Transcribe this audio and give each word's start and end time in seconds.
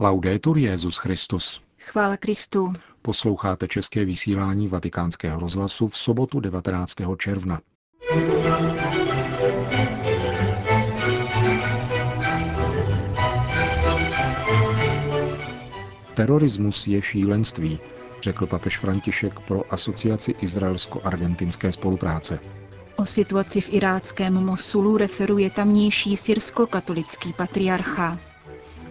Laudetur 0.00 0.58
Jezus 0.58 0.96
Christus. 0.96 1.60
Chvála 1.78 2.16
Kristu. 2.16 2.72
Posloucháte 3.02 3.68
české 3.68 4.04
vysílání 4.04 4.68
Vatikánského 4.68 5.40
rozhlasu 5.40 5.88
v 5.88 5.96
sobotu 5.96 6.40
19. 6.40 6.94
června. 7.18 7.60
Terorismus 16.14 16.86
je 16.86 17.02
šílenství, 17.02 17.80
řekl 18.22 18.46
papež 18.46 18.78
František 18.78 19.40
pro 19.40 19.72
asociaci 19.72 20.34
izraelsko-argentinské 20.40 21.72
spolupráce. 21.72 22.38
O 22.96 23.06
situaci 23.06 23.60
v 23.60 23.72
iráckém 23.72 24.34
Mosulu 24.34 24.96
referuje 24.96 25.50
tamnější 25.50 26.16
syrsko-katolický 26.16 27.32
patriarcha. 27.32 28.27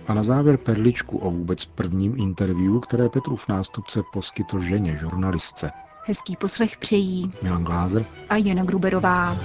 A 0.07 0.13
na 0.13 0.23
závěr 0.23 0.57
perličku 0.57 1.17
o 1.17 1.31
vůbec 1.31 1.65
prvním 1.65 2.19
interview, 2.19 2.79
které 2.79 3.09
Petrův 3.09 3.47
nástupce 3.47 4.01
poskytl 4.13 4.59
ženě, 4.59 4.95
žurnalistce. 4.95 5.71
Hezký 6.03 6.35
poslech 6.35 6.77
přejí 6.77 7.31
Milan 7.43 7.63
Glázer 7.63 8.05
a 8.29 8.37
Jana 8.37 8.63
Gruberová. 8.63 9.37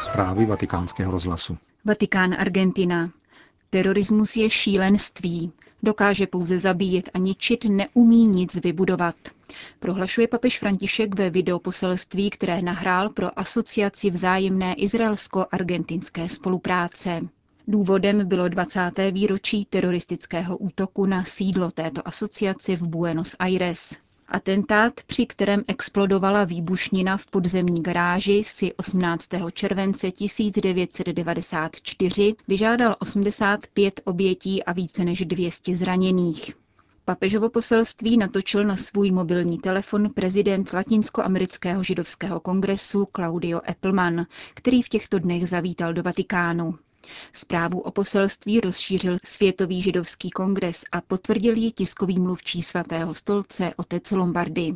Zprávy 0.00 0.46
vatikánského 0.46 1.12
rozhlasu. 1.12 1.58
Vatikán 1.84 2.34
Argentina. 2.38 3.10
Terorismus 3.70 4.36
je 4.36 4.50
šílenství. 4.50 5.52
Dokáže 5.82 6.26
pouze 6.26 6.58
zabíjet 6.58 7.10
a 7.14 7.18
ničit, 7.18 7.64
neumí 7.64 8.26
nic 8.26 8.54
vybudovat. 8.54 9.14
Prohlašuje 9.80 10.28
papež 10.28 10.58
František 10.58 11.18
ve 11.18 11.30
videoposelství, 11.30 12.30
které 12.30 12.62
nahrál 12.62 13.08
pro 13.08 13.38
asociaci 13.38 14.10
vzájemné 14.10 14.74
izraelsko-argentinské 14.74 16.28
spolupráce. 16.28 17.20
Důvodem 17.68 18.28
bylo 18.28 18.48
20. 18.48 18.80
výročí 19.10 19.64
teroristického 19.64 20.58
útoku 20.58 21.06
na 21.06 21.24
sídlo 21.24 21.70
této 21.70 22.08
asociace 22.08 22.76
v 22.76 22.82
Buenos 22.82 23.36
Aires. 23.38 23.96
Atentát, 24.28 24.92
při 25.06 25.26
kterém 25.26 25.62
explodovala 25.68 26.44
výbušnina 26.44 27.16
v 27.16 27.26
podzemní 27.26 27.82
garáži, 27.82 28.42
si 28.44 28.72
18. 28.74 29.28
července 29.52 30.10
1994 30.10 32.34
vyžádal 32.48 32.96
85 32.98 34.00
obětí 34.04 34.64
a 34.64 34.72
více 34.72 35.04
než 35.04 35.24
200 35.24 35.76
zraněných. 35.76 36.52
Papežovo 37.04 37.50
poselství 37.50 38.16
natočil 38.16 38.64
na 38.64 38.76
svůj 38.76 39.10
mobilní 39.10 39.58
telefon 39.58 40.10
prezident 40.10 40.72
Latinskoamerického 40.72 41.82
židovského 41.82 42.40
kongresu 42.40 43.08
Claudio 43.16 43.60
Eppelman, 43.68 44.26
který 44.54 44.82
v 44.82 44.88
těchto 44.88 45.18
dnech 45.18 45.48
zavítal 45.48 45.92
do 45.92 46.02
Vatikánu. 46.02 46.74
Zprávu 47.32 47.80
o 47.80 47.90
poselství 47.90 48.60
rozšířil 48.60 49.16
Světový 49.24 49.82
židovský 49.82 50.30
kongres 50.30 50.84
a 50.92 51.00
potvrdil 51.00 51.56
ji 51.56 51.72
tiskový 51.72 52.20
mluvčí 52.20 52.62
svatého 52.62 53.14
stolce 53.14 53.74
otec 53.76 54.10
Lombardy. 54.10 54.74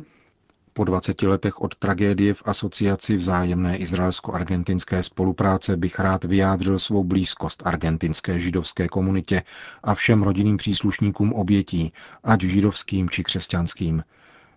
Po 0.73 0.83
20 0.83 1.21
letech 1.21 1.61
od 1.61 1.75
tragédie 1.75 2.33
v 2.33 2.43
asociaci 2.45 3.15
vzájemné 3.15 3.77
izraelsko-argentinské 3.77 5.03
spolupráce 5.03 5.77
bych 5.77 5.99
rád 5.99 6.23
vyjádřil 6.23 6.79
svou 6.79 7.03
blízkost 7.03 7.63
argentinské 7.65 8.39
židovské 8.39 8.87
komunitě 8.87 9.43
a 9.83 9.95
všem 9.95 10.23
rodinným 10.23 10.57
příslušníkům 10.57 11.33
obětí, 11.33 11.91
ať 12.23 12.41
židovským 12.41 13.09
či 13.09 13.23
křesťanským, 13.23 14.03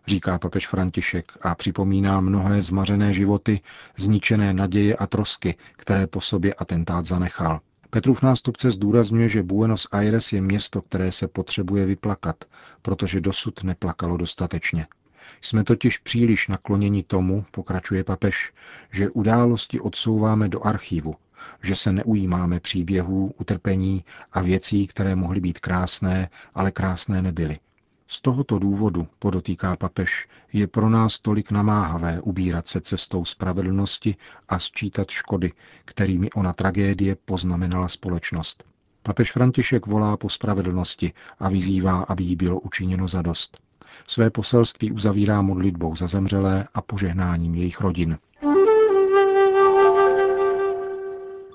říká 0.06 0.38
papež 0.38 0.66
František 0.66 1.32
a 1.42 1.54
připomíná 1.54 2.20
mnohé 2.20 2.62
zmařené 2.62 3.12
životy, 3.12 3.60
zničené 3.96 4.52
naděje 4.52 4.96
a 4.96 5.06
trosky, 5.06 5.54
které 5.72 6.06
po 6.06 6.20
sobě 6.20 6.54
atentát 6.54 7.04
zanechal. 7.04 7.60
Petrův 7.90 8.22
nástupce 8.22 8.70
zdůrazňuje, 8.70 9.28
že 9.28 9.42
Buenos 9.42 9.88
Aires 9.92 10.32
je 10.32 10.40
město, 10.40 10.82
které 10.82 11.12
se 11.12 11.28
potřebuje 11.28 11.86
vyplakat, 11.86 12.44
protože 12.82 13.20
dosud 13.20 13.64
neplakalo 13.64 14.16
dostatečně. 14.16 14.86
Jsme 15.40 15.64
totiž 15.64 15.98
příliš 15.98 16.48
nakloněni 16.48 17.02
tomu, 17.02 17.44
pokračuje 17.50 18.04
papež, 18.04 18.52
že 18.92 19.10
události 19.10 19.80
odsouváme 19.80 20.48
do 20.48 20.66
archivu, 20.66 21.14
že 21.62 21.76
se 21.76 21.92
neujímáme 21.92 22.60
příběhů, 22.60 23.34
utrpení 23.38 24.04
a 24.32 24.42
věcí, 24.42 24.86
které 24.86 25.16
mohly 25.16 25.40
být 25.40 25.58
krásné, 25.58 26.30
ale 26.54 26.70
krásné 26.70 27.22
nebyly. 27.22 27.58
Z 28.12 28.20
tohoto 28.20 28.58
důvodu, 28.58 29.08
podotýká 29.18 29.76
papež, 29.76 30.28
je 30.52 30.66
pro 30.66 30.90
nás 30.90 31.18
tolik 31.18 31.50
namáhavé 31.50 32.20
ubírat 32.20 32.68
se 32.68 32.80
cestou 32.80 33.24
spravedlnosti 33.24 34.16
a 34.48 34.58
sčítat 34.58 35.10
škody, 35.10 35.52
kterými 35.84 36.30
ona 36.30 36.52
tragédie 36.52 37.16
poznamenala 37.24 37.88
společnost. 37.88 38.64
Papež 39.02 39.32
František 39.32 39.86
volá 39.86 40.16
po 40.16 40.28
spravedlnosti 40.28 41.12
a 41.38 41.48
vyzývá, 41.48 42.02
aby 42.02 42.24
jí 42.24 42.36
bylo 42.36 42.60
učiněno 42.60 43.08
zadost. 43.08 43.60
Své 44.06 44.30
poselství 44.30 44.92
uzavírá 44.92 45.42
modlitbou 45.42 45.96
za 45.96 46.06
zemřelé 46.06 46.68
a 46.74 46.80
požehnáním 46.82 47.54
jejich 47.54 47.80
rodin. 47.80 48.18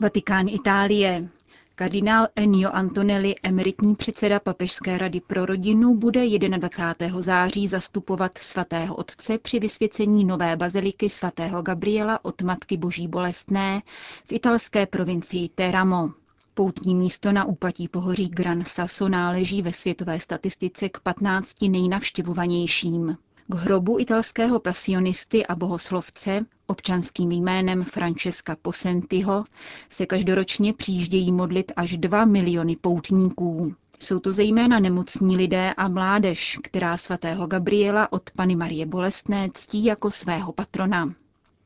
Vatikán 0.02 0.48
Itálie. 0.50 1.30
Kardinál 1.78 2.28
Ennio 2.36 2.70
Antonelli, 2.74 3.36
emeritní 3.44 3.96
předseda 3.96 4.40
Papežské 4.40 4.98
rady 4.98 5.22
pro 5.22 5.46
rodinu, 5.46 5.96
bude 5.96 6.40
21. 6.40 7.22
září 7.22 7.68
zastupovat 7.68 8.38
svatého 8.38 8.96
otce 8.96 9.38
při 9.38 9.60
vysvěcení 9.60 10.26
nové 10.26 10.56
baziliky 10.56 11.10
svatého 11.10 11.62
Gabriela 11.62 12.26
od 12.26 12.42
Matky 12.42 12.78
Boží 12.78 13.08
bolestné 13.08 13.82
v 14.28 14.32
italské 14.32 14.86
provincii 14.86 15.50
Teramo. 15.50 16.10
Poutní 16.54 16.96
místo 16.96 17.32
na 17.32 17.46
úpatí 17.46 17.88
pohoří 17.88 18.30
Gran 18.30 18.64
Sasso 18.66 19.10
náleží 19.10 19.62
ve 19.62 19.74
světové 19.74 20.20
statistice 20.20 20.90
k 20.90 21.00
15 21.00 21.62
nejnavštěvovanějším. 21.62 23.18
K 23.48 23.56
hrobu 23.56 24.00
italského 24.00 24.60
pasionisty 24.60 25.46
a 25.46 25.56
bohoslovce 25.56 26.46
občanským 26.68 27.32
jménem 27.32 27.84
Francesca 27.84 28.56
Posentiho 28.62 29.46
se 29.90 30.06
každoročně 30.06 30.74
přijíždějí 30.74 31.32
modlit 31.32 31.72
až 31.76 31.98
2 31.98 32.26
miliony 32.26 32.76
poutníků. 32.76 33.76
Jsou 34.00 34.20
to 34.20 34.34
zejména 34.34 34.80
nemocní 34.80 35.38
lidé 35.38 35.74
a 35.74 35.88
mládež, 35.88 36.60
která 36.64 36.98
svatého 36.98 37.48
Gabriela 37.48 38.14
od 38.14 38.30
Pany 38.38 38.56
Marie 38.56 38.86
Bolestné 38.86 39.50
ctí 39.54 39.86
jako 39.86 40.12
svého 40.12 40.54
patrona. 40.54 41.14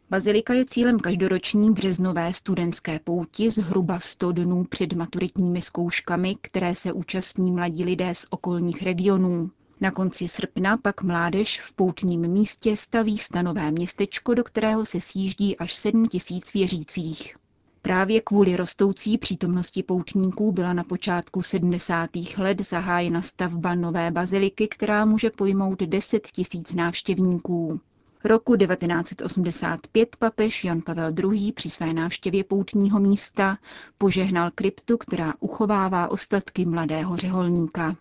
Bazilika 0.09 0.53
je 0.53 0.65
cílem 0.65 0.99
každoroční 0.99 1.71
březnové 1.71 2.33
studentské 2.33 2.99
pouti 2.99 3.49
zhruba 3.49 3.99
100 3.99 4.31
dnů 4.31 4.63
před 4.63 4.93
maturitními 4.93 5.61
zkouškami, 5.61 6.35
které 6.41 6.75
se 6.75 6.93
účastní 6.93 7.51
mladí 7.51 7.83
lidé 7.83 8.15
z 8.15 8.25
okolních 8.29 8.83
regionů. 8.83 9.49
Na 9.81 9.91
konci 9.91 10.27
srpna 10.27 10.77
pak 10.77 11.03
mládež 11.03 11.61
v 11.61 11.73
poutním 11.73 12.27
místě 12.27 12.77
staví 12.77 13.17
stanové 13.17 13.71
městečko, 13.71 14.33
do 14.33 14.43
kterého 14.43 14.85
se 14.85 15.01
sjíždí 15.01 15.57
až 15.57 15.73
7 15.73 16.07
tisíc 16.07 16.53
věřících. 16.53 17.35
Právě 17.81 18.21
kvůli 18.21 18.55
rostoucí 18.55 19.17
přítomnosti 19.17 19.83
poutníků 19.83 20.51
byla 20.51 20.73
na 20.73 20.83
počátku 20.83 21.41
70. 21.41 22.09
let 22.37 22.61
zahájena 22.61 23.21
stavba 23.21 23.75
nové 23.75 24.11
baziliky, 24.11 24.67
která 24.67 25.05
může 25.05 25.29
pojmout 25.37 25.79
10 25.79 26.27
tisíc 26.27 26.73
návštěvníků. 26.73 27.79
Roku 28.23 28.55
1985 28.55 30.15
papež 30.15 30.63
Jan 30.63 30.81
Pavel 30.81 31.11
II. 31.33 31.51
při 31.51 31.69
své 31.69 31.93
návštěvě 31.93 32.43
poutního 32.43 32.99
místa 32.99 33.57
požehnal 33.97 34.51
kryptu, 34.55 34.97
která 34.97 35.33
uchovává 35.39 36.11
ostatky 36.11 36.65
mladého 36.65 37.17
řeholníka. 37.17 37.95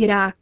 Irák. 0.00 0.36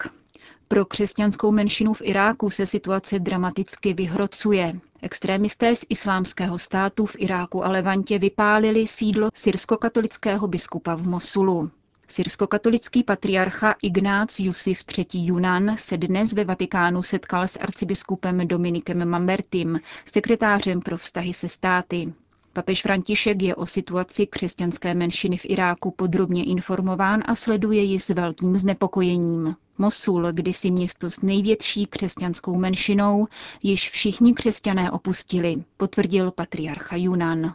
Pro 0.69 0.85
křesťanskou 0.85 1.53
menšinu 1.53 1.95
v 1.95 2.03
Iráku 2.05 2.51
se 2.51 2.67
situace 2.67 3.19
dramaticky 3.19 3.95
vyhrocuje. 3.95 4.81
Extrémisté 5.03 5.77
z 5.77 5.85
islámského 5.89 6.59
státu 6.59 7.07
v 7.07 7.17
Iráku 7.19 7.65
a 7.65 7.71
Levantě 7.71 8.19
vypálili 8.19 8.87
sídlo 8.87 9.29
syrskokatolického 9.35 10.49
biskupa 10.49 10.95
v 10.95 11.07
Mosulu. 11.07 11.71
Syrskokatolický 12.09 13.05
patriarcha 13.05 13.75
Ignác 13.83 14.41
Jusif 14.41 14.85
III. 14.99 15.07
Junan 15.13 15.77
se 15.79 15.97
dnes 15.97 16.33
ve 16.33 16.45
Vatikánu 16.45 17.03
setkal 17.03 17.49
s 17.49 17.59
arcibiskupem 17.59 18.49
Dominikem 18.49 19.09
Mambertim, 19.09 19.81
sekretářem 20.05 20.81
pro 20.81 20.99
vztahy 20.99 21.35
se 21.35 21.49
státy. 21.49 22.13
Papež 22.59 22.83
František 22.83 23.43
je 23.43 23.55
o 23.55 23.67
situaci 23.67 24.27
křesťanské 24.27 24.95
menšiny 24.95 25.37
v 25.37 25.45
Iráku 25.45 25.91
podrobně 25.91 26.45
informován 26.45 27.23
a 27.27 27.35
sleduje 27.35 27.83
ji 27.83 28.01
s 28.01 28.09
velkým 28.09 28.57
znepokojením. 28.57 29.55
Mosul, 29.79 30.33
kdysi 30.33 30.71
město 30.71 31.11
s 31.11 31.23
největší 31.23 31.87
křesťanskou 31.87 32.59
menšinou, 32.59 33.27
již 33.63 33.91
všichni 33.91 34.35
křesťané 34.35 34.91
opustili, 34.91 35.57
potvrdil 35.77 36.31
patriarcha 36.31 36.97
Junan. 36.97 37.55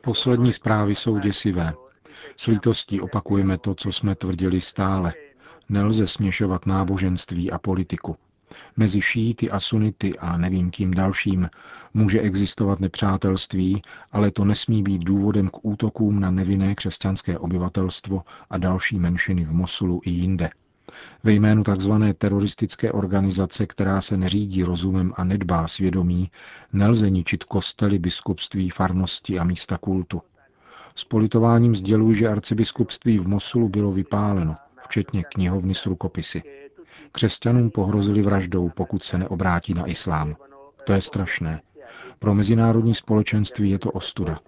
Poslední 0.00 0.52
zprávy 0.52 0.94
jsou 0.94 1.18
děsivé. 1.18 1.74
S 2.36 2.46
lítostí 2.46 3.00
opakujeme 3.00 3.58
to, 3.58 3.74
co 3.74 3.92
jsme 3.92 4.14
tvrdili 4.14 4.60
stále. 4.60 5.12
Nelze 5.68 6.06
směšovat 6.06 6.66
náboženství 6.66 7.50
a 7.50 7.58
politiku. 7.58 8.16
Mezi 8.76 9.00
šíty 9.00 9.50
a 9.50 9.60
sunity 9.60 10.18
a 10.18 10.36
nevím 10.36 10.70
kým 10.70 10.94
dalším 10.94 11.48
může 11.94 12.20
existovat 12.20 12.80
nepřátelství, 12.80 13.82
ale 14.12 14.30
to 14.30 14.44
nesmí 14.44 14.82
být 14.82 15.02
důvodem 15.02 15.48
k 15.48 15.64
útokům 15.64 16.20
na 16.20 16.30
nevinné 16.30 16.74
křesťanské 16.74 17.38
obyvatelstvo 17.38 18.22
a 18.50 18.58
další 18.58 18.98
menšiny 18.98 19.44
v 19.44 19.52
Mosulu 19.52 20.00
i 20.04 20.10
jinde. 20.10 20.50
Ve 21.24 21.32
jménu 21.32 21.64
tzv. 21.64 21.92
teroristické 22.18 22.92
organizace, 22.92 23.66
která 23.66 24.00
se 24.00 24.16
neřídí 24.16 24.62
rozumem 24.62 25.12
a 25.16 25.24
nedbá 25.24 25.68
svědomí, 25.68 26.30
nelze 26.72 27.10
ničit 27.10 27.44
kostely, 27.44 27.98
biskupství, 27.98 28.70
farnosti 28.70 29.38
a 29.38 29.44
místa 29.44 29.78
kultu. 29.78 30.22
S 30.94 31.04
politováním 31.04 31.74
sděluji, 31.74 32.14
že 32.14 32.28
arcibiskupství 32.28 33.18
v 33.18 33.28
Mosulu 33.28 33.68
bylo 33.68 33.92
vypáleno, 33.92 34.56
včetně 34.84 35.24
knihovny 35.24 35.74
s 35.74 35.86
rukopisy. 35.86 36.65
Křesťanům 37.12 37.70
pohrozili 37.70 38.22
vraždou, 38.22 38.68
pokud 38.68 39.04
se 39.04 39.18
neobrátí 39.18 39.74
na 39.74 39.86
islám. 39.86 40.36
To 40.84 40.92
je 40.92 41.02
strašné. 41.02 41.60
Pro 42.18 42.34
mezinárodní 42.34 42.94
společenství 42.94 43.70
je 43.70 43.78
to 43.78 43.90
ostuda. 43.90 44.38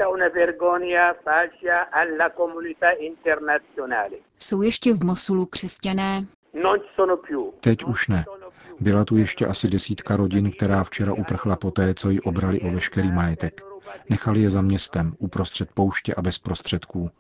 Jsou 4.38 4.62
ještě 4.62 4.92
v 4.94 5.04
Mosulu 5.04 5.46
křesťané? 5.46 6.26
Teď 7.60 7.84
už 7.84 8.08
ne. 8.08 8.24
Byla 8.80 9.04
tu 9.04 9.16
ještě 9.16 9.46
asi 9.46 9.68
desítka 9.68 10.16
rodin, 10.16 10.50
která 10.50 10.84
včera 10.84 11.12
uprchla 11.12 11.56
poté, 11.56 11.94
co 11.94 12.10
ji 12.10 12.20
obrali 12.20 12.60
o 12.60 12.70
veškerý 12.70 13.12
majetek. 13.12 13.60
Nechali 14.10 14.40
je 14.40 14.50
za 14.50 14.62
městem, 14.62 15.14
uprostřed 15.18 15.68
pouště 15.74 16.14
a 16.14 16.22
bez 16.22 16.38
prostředků. 16.38 17.10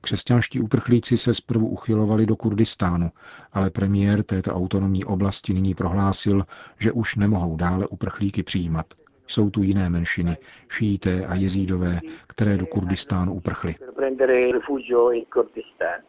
Křesťanští 0.00 0.60
uprchlíci 0.60 1.18
se 1.18 1.34
zprvu 1.34 1.68
uchylovali 1.68 2.26
do 2.26 2.36
Kurdistánu, 2.36 3.10
ale 3.52 3.70
premiér 3.70 4.22
této 4.22 4.54
autonomní 4.54 5.04
oblasti 5.04 5.54
nyní 5.54 5.74
prohlásil, 5.74 6.44
že 6.78 6.92
už 6.92 7.16
nemohou 7.16 7.56
dále 7.56 7.86
uprchlíky 7.86 8.42
přijímat. 8.42 8.86
Jsou 9.26 9.50
tu 9.50 9.62
jiné 9.62 9.90
menšiny, 9.90 10.36
šíité 10.68 11.26
a 11.26 11.34
jezídové, 11.34 12.00
které 12.26 12.56
do 12.56 12.66
Kurdistánu 12.66 13.34
uprchly. 13.34 13.74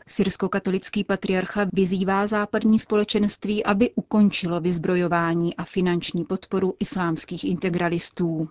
Syrsko-katolický 0.08 1.04
patriarcha 1.04 1.66
vyzývá 1.74 2.28
západní 2.28 2.80
společenství, 2.80 3.64
aby 3.64 3.92
ukončilo 3.96 4.60
vyzbrojování 4.60 5.56
a 5.56 5.64
finanční 5.64 6.24
podporu 6.26 6.76
islámských 6.80 7.44
integralistů. 7.44 8.50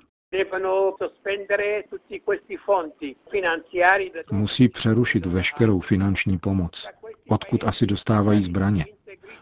Musí 4.30 4.68
přerušit 4.68 5.26
veškerou 5.26 5.80
finanční 5.80 6.38
pomoc. 6.38 6.88
Odkud 7.28 7.64
asi 7.64 7.86
dostávají 7.86 8.40
zbraně? 8.40 8.86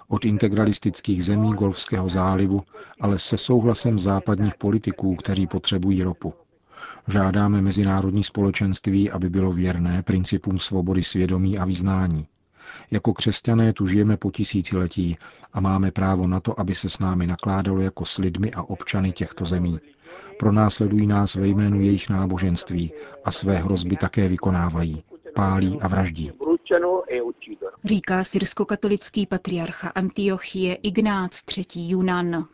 Od 0.08 0.24
integralistických 0.24 1.24
zemí 1.24 1.52
Golfského 1.52 2.08
zálivu, 2.08 2.62
ale 3.00 3.18
se 3.18 3.38
souhlasem 3.38 3.98
západních 3.98 4.54
politiků, 4.54 5.16
kteří 5.16 5.46
potřebují 5.46 6.02
ropu. 6.02 6.34
Žádáme 7.08 7.62
mezinárodní 7.62 8.24
společenství, 8.24 9.10
aby 9.10 9.30
bylo 9.30 9.52
věrné 9.52 10.02
principům 10.02 10.58
svobody 10.58 11.02
svědomí 11.02 11.58
a 11.58 11.64
vyznání. 11.64 12.26
Jako 12.90 13.12
křesťané 13.12 13.72
tu 13.72 13.86
žijeme 13.86 14.16
po 14.16 14.30
tisíciletí 14.30 15.16
a 15.52 15.60
máme 15.60 15.90
právo 15.90 16.26
na 16.26 16.40
to, 16.40 16.60
aby 16.60 16.74
se 16.74 16.88
s 16.88 16.98
námi 16.98 17.26
nakládalo 17.26 17.80
jako 17.80 18.04
s 18.04 18.18
lidmi 18.18 18.52
a 18.52 18.62
občany 18.62 19.12
těchto 19.12 19.44
zemí. 19.44 19.80
Pronásledují 20.38 21.06
nás 21.06 21.34
ve 21.34 21.46
jménu 21.46 21.80
jejich 21.80 22.08
náboženství 22.08 22.92
a 23.24 23.32
své 23.32 23.58
hrozby 23.58 23.96
také 23.96 24.28
vykonávají. 24.28 25.02
Pálí 25.34 25.78
a 25.80 25.88
vraždí. 25.88 26.30
Říká 27.84 28.24
syrsko-katolický 28.24 29.26
patriarcha 29.26 29.88
Antiochie 29.88 30.74
Ignác 30.74 31.42
III. 31.56 31.88
Junan. 31.88 32.46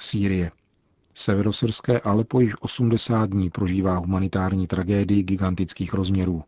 Sýrie. 0.00 0.50
Severosyrské 1.14 2.00
Alepo 2.00 2.40
již 2.40 2.54
80 2.60 3.30
dní 3.30 3.50
prožívá 3.50 3.96
humanitární 3.96 4.66
tragédii 4.66 5.22
gigantických 5.22 5.94
rozměrů. 5.94 6.44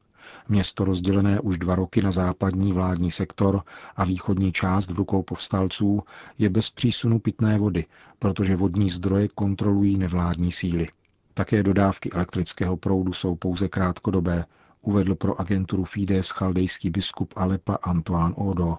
Město 0.49 0.85
rozdělené 0.85 1.41
už 1.41 1.59
dva 1.59 1.75
roky 1.75 2.03
na 2.03 2.11
západní 2.11 2.73
vládní 2.73 3.11
sektor 3.11 3.63
a 3.97 4.05
východní 4.05 4.53
část 4.53 4.91
v 4.91 4.97
rukou 4.97 5.23
povstalců 5.23 6.03
je 6.39 6.49
bez 6.49 6.71
přísunu 6.71 7.19
pitné 7.19 7.59
vody, 7.59 7.85
protože 8.19 8.57
vodní 8.57 8.91
zdroje 8.91 9.29
kontrolují 9.29 9.99
nevládní 9.99 10.53
síly. 10.53 10.89
Také 11.35 11.63
dodávky 11.63 12.11
elektrického 12.13 12.77
proudu 12.77 13.13
jsou 13.13 13.37
pouze 13.37 13.69
krátkodobé, 13.69 14.45
uvedl 14.83 15.15
pro 15.15 15.41
agenturu 15.41 15.85
Fides 15.85 16.31
chaldejský 16.31 16.91
biskup 16.91 17.35
Alepa 17.37 17.75
Antoine 17.75 18.35
Odo. 18.35 18.77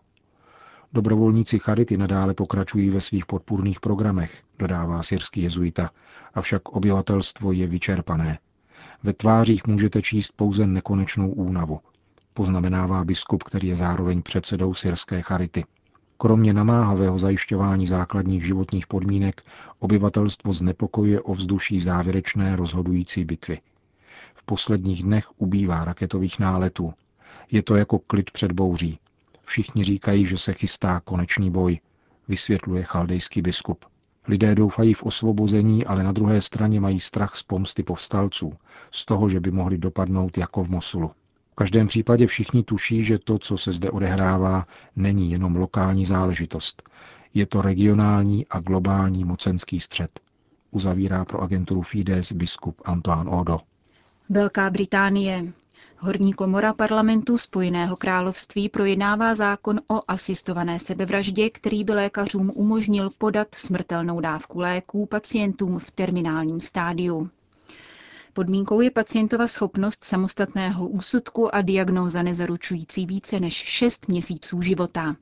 Dobrovolníci 0.93 1.59
Charity 1.59 1.97
nadále 1.97 2.33
pokračují 2.33 2.89
ve 2.89 3.01
svých 3.01 3.25
podpůrných 3.25 3.79
programech, 3.79 4.43
dodává 4.59 5.03
syrský 5.03 5.41
jezuita, 5.41 5.89
avšak 6.33 6.69
obyvatelstvo 6.69 7.51
je 7.51 7.67
vyčerpané. 7.67 8.39
Ve 9.05 9.13
tvářích 9.13 9.67
můžete 9.67 10.01
číst 10.01 10.31
pouze 10.31 10.67
nekonečnou 10.67 11.29
únavu, 11.29 11.79
poznamenává 12.33 13.03
biskup, 13.03 13.43
který 13.43 13.67
je 13.67 13.75
zároveň 13.75 14.21
předsedou 14.21 14.73
syrské 14.73 15.21
charity. 15.21 15.65
Kromě 16.17 16.53
namáhavého 16.53 17.19
zajišťování 17.19 17.87
základních 17.87 18.45
životních 18.45 18.87
podmínek 18.87 19.41
obyvatelstvo 19.79 20.53
znepokojuje 20.53 21.21
o 21.21 21.33
vzduší 21.33 21.79
závěrečné 21.79 22.55
rozhodující 22.55 23.25
bitvy. 23.25 23.59
V 24.35 24.43
posledních 24.43 25.03
dnech 25.03 25.25
ubývá 25.37 25.85
raketových 25.85 26.39
náletů. 26.39 26.93
Je 27.51 27.63
to 27.63 27.75
jako 27.75 27.99
klid 27.99 28.31
před 28.31 28.51
bouří. 28.51 28.99
Všichni 29.43 29.83
říkají, 29.83 30.25
že 30.25 30.37
se 30.37 30.53
chystá 30.53 30.99
konečný 30.99 31.51
boj, 31.51 31.79
vysvětluje 32.27 32.83
chaldejský 32.83 33.41
biskup. 33.41 33.85
Lidé 34.27 34.55
doufají 34.55 34.93
v 34.93 35.03
osvobození, 35.03 35.85
ale 35.85 36.03
na 36.03 36.11
druhé 36.11 36.41
straně 36.41 36.79
mají 36.79 36.99
strach 36.99 37.35
z 37.35 37.43
pomsty 37.43 37.83
povstalců, 37.83 38.53
z 38.91 39.05
toho, 39.05 39.29
že 39.29 39.39
by 39.39 39.51
mohli 39.51 39.77
dopadnout 39.77 40.37
jako 40.37 40.63
v 40.63 40.69
Mosulu. 40.69 41.11
V 41.51 41.55
každém 41.55 41.87
případě 41.87 42.27
všichni 42.27 42.63
tuší, 42.63 43.03
že 43.03 43.19
to, 43.19 43.39
co 43.39 43.57
se 43.57 43.73
zde 43.73 43.91
odehrává, 43.91 44.67
není 44.95 45.31
jenom 45.31 45.55
lokální 45.55 46.05
záležitost. 46.05 46.89
Je 47.33 47.45
to 47.45 47.61
regionální 47.61 48.45
a 48.47 48.59
globální 48.59 49.23
mocenský 49.23 49.79
střed. 49.79 50.19
Uzavírá 50.71 51.25
pro 51.25 51.41
agenturu 51.41 51.81
Fides 51.81 52.31
biskup 52.31 52.81
Antoine 52.85 53.29
Odo. 53.29 53.59
Velká 54.29 54.69
Británie. 54.69 55.53
Horní 55.97 56.33
komora 56.33 56.73
parlamentu 56.73 57.37
Spojeného 57.37 57.95
království 57.95 58.69
projednává 58.69 59.35
zákon 59.35 59.81
o 59.91 60.01
asistované 60.07 60.79
sebevraždě, 60.79 61.49
který 61.49 61.83
by 61.83 61.93
lékařům 61.93 62.51
umožnil 62.55 63.09
podat 63.17 63.47
smrtelnou 63.55 64.19
dávku 64.19 64.59
léků 64.59 65.05
pacientům 65.05 65.79
v 65.79 65.91
terminálním 65.91 66.61
stádiu. 66.61 67.29
Podmínkou 68.33 68.81
je 68.81 68.91
pacientova 68.91 69.47
schopnost 69.47 70.03
samostatného 70.03 70.87
úsudku 70.87 71.55
a 71.55 71.61
diagnóza 71.61 72.21
nezaručující 72.21 73.05
více 73.05 73.39
než 73.39 73.53
6 73.53 74.07
měsíců 74.07 74.61
života. 74.61 75.15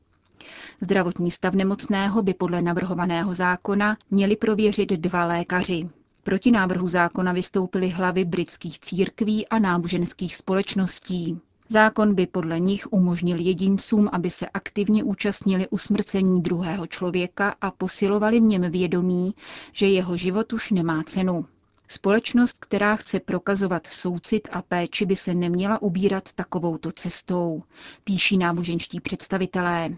Zdravotní 0.81 1.31
stav 1.31 1.53
nemocného 1.53 2.21
by 2.23 2.33
podle 2.33 2.61
navrhovaného 2.61 3.33
zákona 3.35 3.97
měli 4.11 4.35
prověřit 4.35 4.89
dva 4.89 5.25
lékaři. 5.25 5.89
Proti 6.23 6.51
návrhu 6.51 6.87
zákona 6.87 7.33
vystoupily 7.33 7.89
hlavy 7.89 8.25
britských 8.25 8.79
církví 8.79 9.47
a 9.47 9.59
náboženských 9.59 10.35
společností. 10.35 11.39
Zákon 11.69 12.15
by 12.15 12.27
podle 12.27 12.59
nich 12.59 12.93
umožnil 12.93 13.39
jedincům, 13.39 14.09
aby 14.11 14.29
se 14.29 14.49
aktivně 14.49 15.03
účastnili 15.03 15.67
usmrcení 15.67 16.41
druhého 16.41 16.87
člověka 16.87 17.55
a 17.61 17.71
posilovali 17.71 18.39
v 18.39 18.43
něm 18.43 18.71
vědomí, 18.71 19.35
že 19.71 19.87
jeho 19.87 20.17
život 20.17 20.53
už 20.53 20.71
nemá 20.71 21.03
cenu. 21.03 21.45
Společnost, 21.87 22.59
která 22.59 22.95
chce 22.95 23.19
prokazovat 23.19 23.87
soucit 23.87 24.47
a 24.51 24.61
péči, 24.61 25.05
by 25.05 25.15
se 25.15 25.33
neměla 25.33 25.81
ubírat 25.81 26.33
takovouto 26.33 26.91
cestou, 26.91 27.63
píší 28.03 28.37
náboženští 28.37 28.99
představitelé. 28.99 29.89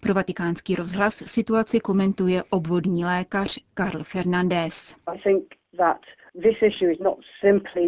Pro 0.00 0.14
vatikánský 0.14 0.74
rozhlas 0.74 1.14
situaci 1.26 1.80
komentuje 1.80 2.42
obvodní 2.50 3.04
lékař 3.04 3.58
Karl 3.74 4.04
Fernandez. 4.04 4.96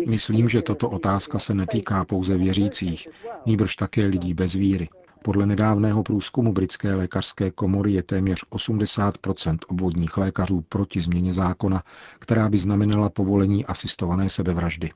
Myslím, 0.06 0.48
že 0.48 0.62
tato 0.62 0.90
otázka 0.90 1.38
se 1.38 1.54
netýká 1.54 2.04
pouze 2.04 2.36
věřících, 2.36 3.08
nýbrž 3.46 3.76
také 3.76 4.04
lidí 4.04 4.34
bez 4.34 4.54
víry. 4.54 4.88
Podle 5.24 5.46
nedávného 5.46 6.02
průzkumu 6.02 6.52
britské 6.52 6.94
lékařské 6.94 7.50
komory 7.50 7.92
je 7.92 8.02
téměř 8.02 8.44
80% 8.50 9.58
obvodních 9.68 10.16
lékařů 10.16 10.60
proti 10.68 11.00
změně 11.00 11.32
zákona, 11.32 11.82
která 12.18 12.48
by 12.48 12.58
znamenala 12.58 13.10
povolení 13.10 13.66
asistované 13.66 14.28
sebevraždy. 14.28 14.90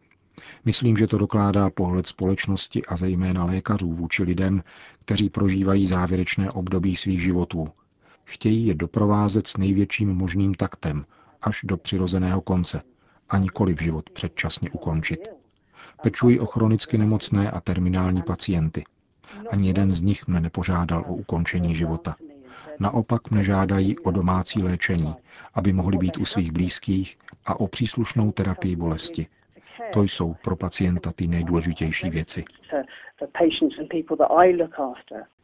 Myslím, 0.64 0.96
že 0.96 1.06
to 1.06 1.18
dokládá 1.18 1.70
pohled 1.70 2.06
společnosti 2.06 2.84
a 2.84 2.96
zejména 2.96 3.44
lékařů 3.44 3.92
vůči 3.92 4.22
lidem, 4.22 4.62
kteří 5.04 5.30
prožívají 5.30 5.86
závěrečné 5.86 6.50
období 6.50 6.96
svých 6.96 7.22
životů. 7.22 7.68
Chtějí 8.24 8.66
je 8.66 8.74
doprovázet 8.74 9.46
s 9.46 9.56
největším 9.56 10.14
možným 10.14 10.54
taktem, 10.54 11.04
až 11.42 11.60
do 11.64 11.76
přirozeného 11.76 12.40
konce, 12.40 12.82
a 13.28 13.38
nikoli 13.38 13.74
v 13.74 13.82
život 13.82 14.10
předčasně 14.10 14.70
ukončit. 14.70 15.28
Pečují 16.02 16.40
o 16.40 16.46
chronicky 16.46 16.98
nemocné 16.98 17.50
a 17.50 17.60
terminální 17.60 18.22
pacienty. 18.22 18.84
Ani 19.50 19.68
jeden 19.68 19.90
z 19.90 20.00
nich 20.00 20.28
mne 20.28 20.40
nepožádal 20.40 21.04
o 21.08 21.14
ukončení 21.14 21.74
života. 21.74 22.16
naopak 22.80 23.30
mne 23.30 23.44
žádají 23.44 23.98
o 23.98 24.10
domácí 24.10 24.62
léčení, 24.62 25.14
aby 25.54 25.72
mohli 25.72 25.98
být 25.98 26.16
u 26.16 26.24
svých 26.24 26.52
blízkých 26.52 27.18
a 27.46 27.60
o 27.60 27.68
příslušnou 27.68 28.32
terapii 28.32 28.76
bolesti. 28.76 29.26
To 29.92 30.02
jsou 30.02 30.34
pro 30.34 30.56
pacienta 30.56 31.12
ty 31.12 31.26
nejdůležitější 31.26 32.10
věci. 32.10 32.44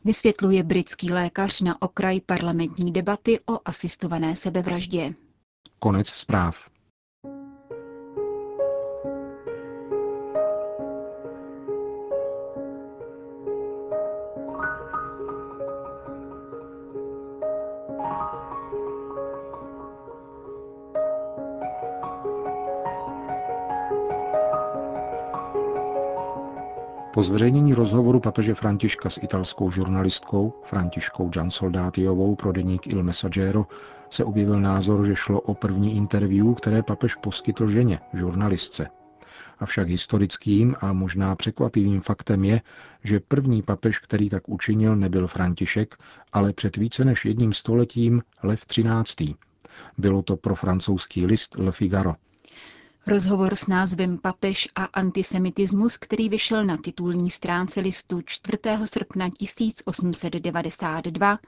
Vysvětluje 0.04 0.62
britský 0.62 1.10
lékař 1.10 1.60
na 1.60 1.82
okraj 1.82 2.20
parlamentní 2.20 2.92
debaty 2.92 3.40
o 3.40 3.58
asistované 3.64 4.36
sebevraždě. 4.36 5.14
Konec 5.78 6.08
zpráv. 6.08 6.73
Po 27.14 27.22
zveřejnění 27.22 27.74
rozhovoru 27.74 28.20
papeže 28.20 28.54
Františka 28.54 29.10
s 29.10 29.18
italskou 29.22 29.70
žurnalistkou 29.70 30.52
Františkou 30.64 31.28
Giansoldátiovou 31.28 32.34
pro 32.34 32.52
deník 32.52 32.86
Il 32.86 33.02
Messaggero 33.02 33.66
se 34.10 34.24
objevil 34.24 34.60
názor, 34.60 35.06
že 35.06 35.16
šlo 35.16 35.40
o 35.40 35.54
první 35.54 35.96
interview, 35.96 36.54
které 36.54 36.82
papež 36.82 37.14
poskytl 37.14 37.66
ženě, 37.66 38.00
žurnalistce. 38.12 38.88
Avšak 39.58 39.88
historickým 39.88 40.74
a 40.80 40.92
možná 40.92 41.36
překvapivým 41.36 42.00
faktem 42.00 42.44
je, 42.44 42.60
že 43.04 43.20
první 43.20 43.62
papež, 43.62 43.98
který 43.98 44.30
tak 44.30 44.48
učinil, 44.48 44.96
nebyl 44.96 45.26
František, 45.26 45.96
ale 46.32 46.52
před 46.52 46.76
více 46.76 47.04
než 47.04 47.24
jedním 47.24 47.52
stoletím 47.52 48.22
Lev 48.42 48.66
XIII. 48.66 49.34
Bylo 49.98 50.22
to 50.22 50.36
pro 50.36 50.54
francouzský 50.54 51.26
list 51.26 51.58
Le 51.58 51.72
Figaro. 51.72 52.14
Rozhovor 53.06 53.54
s 53.54 53.66
názvem 53.66 54.18
Papež 54.18 54.68
a 54.76 54.84
antisemitismus, 54.84 55.96
který 55.96 56.28
vyšel 56.28 56.64
na 56.64 56.76
titulní 56.76 57.30
stránce 57.30 57.80
listu 57.80 58.20
4. 58.24 58.58
srpna 58.84 59.28
1892, 59.38 61.38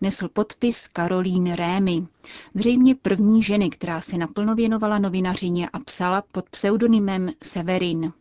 nesl 0.00 0.28
podpis 0.28 0.88
Karolín 0.88 1.52
Rémy, 1.52 2.06
zřejmě 2.54 2.94
první 2.94 3.42
ženy, 3.42 3.70
která 3.70 4.00
se 4.00 4.18
naplno 4.18 4.54
věnovala 4.54 4.98
novinařině 4.98 5.68
a 5.68 5.78
psala 5.78 6.22
pod 6.32 6.48
pseudonymem 6.50 7.30
Severin. 7.42 8.12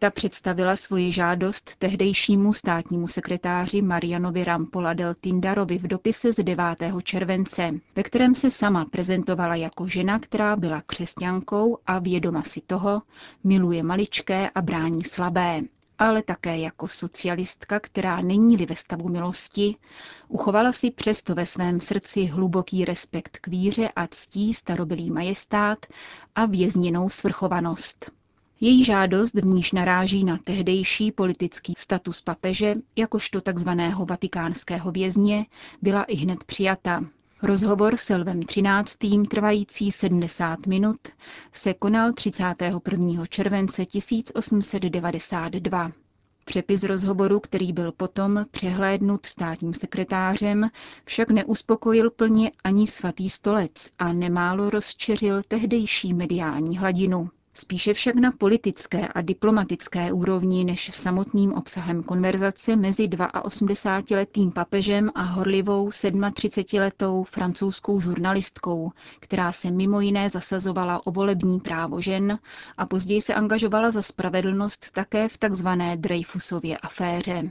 Ta 0.00 0.10
představila 0.10 0.76
svoji 0.76 1.12
žádost 1.12 1.76
tehdejšímu 1.76 2.52
státnímu 2.52 3.08
sekretáři 3.08 3.82
Marianovi 3.82 4.44
Rampola 4.44 4.92
del 4.92 5.14
Tindarovi 5.14 5.78
v 5.78 5.86
dopise 5.86 6.32
z 6.32 6.36
9. 6.44 6.64
července, 7.02 7.70
ve 7.96 8.02
kterém 8.02 8.34
se 8.34 8.50
sama 8.50 8.84
prezentovala 8.84 9.54
jako 9.56 9.88
žena, 9.88 10.18
která 10.18 10.56
byla 10.56 10.82
křesťankou 10.86 11.78
a 11.86 11.98
vědoma 11.98 12.42
si 12.42 12.60
toho, 12.60 13.02
miluje 13.44 13.82
maličké 13.82 14.50
a 14.54 14.62
brání 14.62 15.04
slabé, 15.04 15.60
ale 15.98 16.22
také 16.22 16.58
jako 16.58 16.88
socialistka, 16.88 17.80
která 17.80 18.20
není-li 18.20 18.66
ve 18.66 18.76
stavu 18.76 19.08
milosti, 19.08 19.76
uchovala 20.28 20.72
si 20.72 20.90
přesto 20.90 21.34
ve 21.34 21.46
svém 21.46 21.80
srdci 21.80 22.24
hluboký 22.24 22.84
respekt 22.84 23.38
k 23.40 23.48
víře 23.48 23.88
a 23.96 24.06
ctí 24.06 24.54
starobylý 24.54 25.10
majestát 25.10 25.86
a 26.34 26.46
vězněnou 26.46 27.08
svrchovanost. 27.08 28.17
Její 28.60 28.84
žádost, 28.84 29.34
v 29.34 29.46
níž 29.46 29.72
naráží 29.72 30.24
na 30.24 30.38
tehdejší 30.44 31.12
politický 31.12 31.74
status 31.76 32.22
papeže, 32.22 32.74
jakožto 32.96 33.40
takzvaného 33.40 34.06
vatikánského 34.06 34.92
vězně, 34.92 35.46
byla 35.82 36.02
i 36.02 36.16
hned 36.16 36.44
přijata. 36.44 37.04
Rozhovor 37.42 37.96
s 37.96 38.14
Lvem 38.14 38.40
XIII. 38.40 39.26
trvající 39.30 39.90
70 39.90 40.66
minut 40.66 40.96
se 41.52 41.74
konal 41.74 42.12
31. 42.12 43.26
července 43.26 43.86
1892. 43.86 45.92
Přepis 46.44 46.82
rozhovoru, 46.82 47.40
který 47.40 47.72
byl 47.72 47.92
potom 47.92 48.44
přehlédnut 48.50 49.26
státním 49.26 49.74
sekretářem, 49.74 50.70
však 51.04 51.30
neuspokojil 51.30 52.10
plně 52.10 52.50
ani 52.64 52.86
svatý 52.86 53.28
stolec 53.28 53.90
a 53.98 54.12
nemálo 54.12 54.70
rozčeřil 54.70 55.42
tehdejší 55.48 56.14
mediální 56.14 56.78
hladinu. 56.78 57.30
Spíše 57.60 57.94
však 57.94 58.14
na 58.14 58.32
politické 58.32 59.08
a 59.08 59.20
diplomatické 59.20 60.12
úrovni 60.12 60.64
než 60.64 60.90
samotným 60.94 61.52
obsahem 61.52 62.02
konverzace 62.02 62.76
mezi 62.76 63.08
82-letým 63.08 64.52
papežem 64.52 65.10
a 65.14 65.22
horlivou 65.22 65.88
37-letou 65.88 67.24
francouzskou 67.24 68.00
žurnalistkou, 68.00 68.90
která 69.20 69.52
se 69.52 69.70
mimo 69.70 70.00
jiné 70.00 70.30
zasazovala 70.30 71.00
o 71.06 71.10
volební 71.10 71.60
právo 71.60 72.00
žen 72.00 72.38
a 72.76 72.86
později 72.86 73.20
se 73.20 73.34
angažovala 73.34 73.90
za 73.90 74.02
spravedlnost 74.02 74.90
také 74.90 75.28
v 75.28 75.38
tzv. 75.38 75.68
Dreyfusově 75.96 76.78
aféře. 76.78 77.50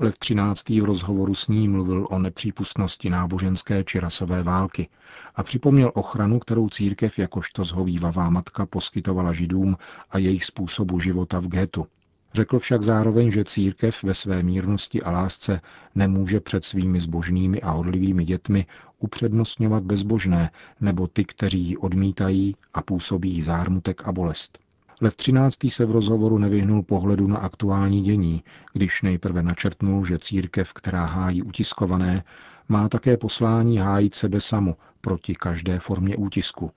XIII. 0.00 0.80
v 0.80 0.84
rozhovoru 0.84 1.34
s 1.34 1.48
ní 1.48 1.68
mluvil 1.68 2.06
o 2.10 2.18
nepřípustnosti 2.18 3.10
náboženské 3.10 3.84
či 3.84 4.00
rasové 4.00 4.42
války 4.42 4.88
a 5.34 5.42
připomněl 5.42 5.92
ochranu, 5.94 6.38
kterou 6.38 6.68
církev 6.68 7.18
jakožto 7.18 7.64
zhovývavá 7.64 8.30
matka 8.30 8.66
poskytovala 8.66 9.32
židům 9.32 9.76
a 10.10 10.18
jejich 10.18 10.44
způsobu 10.44 11.00
života 11.00 11.40
v 11.40 11.48
getu. 11.48 11.86
Řekl 12.34 12.58
však 12.58 12.82
zároveň, 12.82 13.30
že 13.30 13.44
církev 13.44 14.02
ve 14.02 14.14
své 14.14 14.42
mírnosti 14.42 15.02
a 15.02 15.10
lásce 15.10 15.60
nemůže 15.94 16.40
před 16.40 16.64
svými 16.64 17.00
zbožnými 17.00 17.60
a 17.60 17.70
hodlivými 17.70 18.24
dětmi 18.24 18.66
upřednostňovat 18.98 19.82
bezbožné 19.82 20.50
nebo 20.80 21.06
ty, 21.06 21.24
kteří 21.24 21.60
ji 21.60 21.76
odmítají 21.76 22.56
a 22.74 22.82
působí 22.82 23.42
zármutek 23.42 24.02
a 24.04 24.12
bolest. 24.12 24.58
Lev 25.00 25.16
XIII. 25.16 25.70
se 25.70 25.86
v 25.86 25.90
rozhovoru 25.90 26.38
nevyhnul 26.38 26.82
pohledu 26.82 27.26
na 27.26 27.36
aktuální 27.36 28.02
dění, 28.02 28.44
když 28.72 29.02
nejprve 29.02 29.42
načrtnul, 29.42 30.06
že 30.06 30.18
církev, 30.18 30.72
která 30.72 31.04
hájí 31.04 31.42
utiskované, 31.42 32.24
má 32.68 32.88
také 32.88 33.16
poslání 33.16 33.78
hájit 33.78 34.14
sebe 34.14 34.40
samu 34.40 34.76
proti 35.00 35.34
každé 35.34 35.78
formě 35.78 36.16
útisku. 36.16 36.70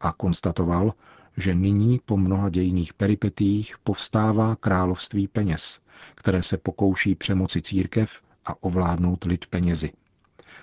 A 0.00 0.12
konstatoval, 0.12 0.92
že 1.36 1.54
nyní 1.54 2.00
po 2.04 2.16
mnoha 2.16 2.48
dějných 2.48 2.94
peripetích 2.94 3.74
povstává 3.84 4.56
království 4.56 5.28
peněz, 5.28 5.80
které 6.14 6.42
se 6.42 6.56
pokouší 6.56 7.14
přemoci 7.14 7.62
církev 7.62 8.20
a 8.46 8.62
ovládnout 8.62 9.24
lid 9.24 9.46
penězi. 9.46 9.90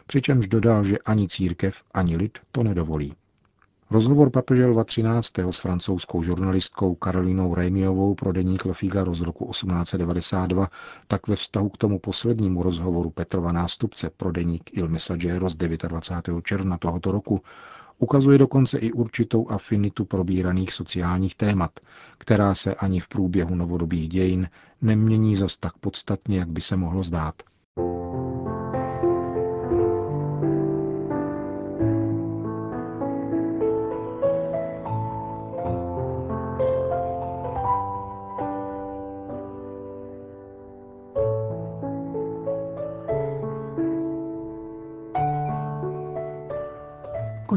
Přičemž 0.08 0.48
dodal, 0.48 0.84
že 0.84 0.98
ani 0.98 1.28
církev, 1.28 1.84
ani 1.94 2.18
lid 2.18 2.40
to 2.52 2.64
nedovolí. 2.64 3.16
Rozhovor 3.92 4.30
papeže 4.30 4.66
Lva 4.66 4.84
13. 4.84 5.32
s 5.52 5.60
francouzskou 5.60 6.24
žurnalistkou 6.24 6.96
Karolínou 6.96 7.54
Rémiovou 7.56 8.16
pro 8.16 8.32
deník 8.32 8.66
Le 8.66 8.74
Figaro 8.74 9.14
z 9.14 9.22
roku 9.22 9.46
1892 9.46 10.68
tak 11.08 11.28
ve 11.28 11.36
vztahu 11.36 11.70
k 11.70 11.78
tomu 11.78 12.00
poslednímu 12.00 12.64
rozhovoru 12.64 13.10
Petrova 13.10 13.52
nástupce 13.52 14.10
pro 14.18 14.32
deník 14.32 14.78
Il 14.78 14.88
Messaggero 14.88 15.50
z 15.50 15.56
29. 15.56 16.42
června 16.44 16.78
tohoto 16.78 17.12
roku 17.12 17.42
ukazuje 17.98 18.38
dokonce 18.38 18.78
i 18.80 18.92
určitou 18.92 19.50
afinitu 19.50 20.06
probíraných 20.06 20.74
sociálních 20.74 21.36
témat, 21.36 21.80
která 22.18 22.54
se 22.54 22.76
ani 22.76 23.00
v 23.00 23.08
průběhu 23.08 23.56
novodobých 23.56 24.10
dějin 24.10 24.50
nemění 24.82 25.36
zas 25.36 25.58
tak 25.58 25.78
podstatně, 25.78 26.40
jak 26.40 26.50
by 26.50 26.62
se 26.62 26.76
mohlo 26.78 27.04
zdát. 27.04 27.36